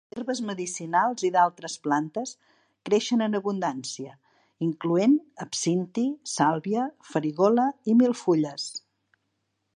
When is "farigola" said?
7.13-7.69